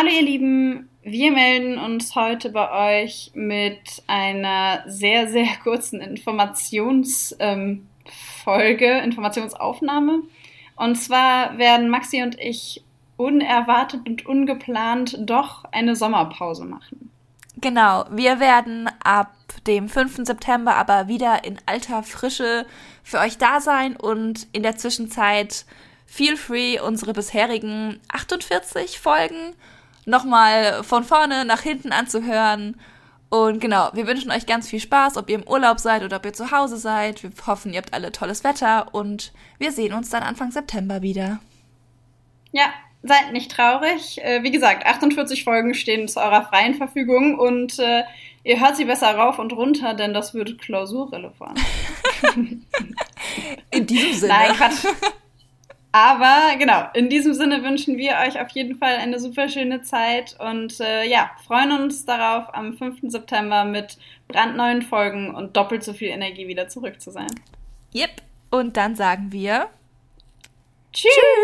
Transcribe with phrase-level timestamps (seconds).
[0.00, 7.36] Hallo ihr Lieben, wir melden uns heute bei euch mit einer sehr, sehr kurzen Informationsfolge,
[7.38, 10.22] ähm, Informationsaufnahme.
[10.76, 12.82] Und zwar werden Maxi und ich
[13.18, 17.10] unerwartet und ungeplant doch eine Sommerpause machen.
[17.60, 19.34] Genau, wir werden ab
[19.66, 20.24] dem 5.
[20.24, 22.64] September aber wieder in alter Frische
[23.02, 25.66] für euch da sein und in der Zwischenzeit
[26.06, 29.54] feel free unsere bisherigen 48 Folgen
[30.06, 32.76] nochmal von vorne nach hinten anzuhören.
[33.30, 36.24] Und genau, wir wünschen euch ganz viel Spaß, ob ihr im Urlaub seid oder ob
[36.24, 37.22] ihr zu Hause seid.
[37.22, 41.38] Wir hoffen, ihr habt alle tolles Wetter und wir sehen uns dann Anfang September wieder.
[42.50, 42.64] Ja,
[43.02, 44.20] seid nicht traurig.
[44.22, 48.02] Äh, wie gesagt, 48 Folgen stehen zu eurer freien Verfügung und äh,
[48.42, 51.60] ihr hört sie besser rauf und runter, denn das wird klausurrelevant.
[53.70, 54.32] In diesem Sinne.
[54.32, 54.86] Nein, Quatsch.
[55.92, 60.36] Aber genau, in diesem Sinne wünschen wir euch auf jeden Fall eine super schöne Zeit
[60.38, 63.10] und äh, ja, freuen uns darauf, am 5.
[63.10, 67.30] September mit brandneuen Folgen und doppelt so viel Energie wieder zurück zu sein.
[67.92, 68.22] Yep.
[68.50, 69.68] Und dann sagen wir
[70.92, 71.12] Tschüss.
[71.12, 71.39] Tschüss.